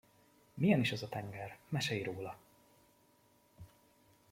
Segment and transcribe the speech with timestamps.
[0.53, 2.37] Milyen is az a tenger, mesélj róla!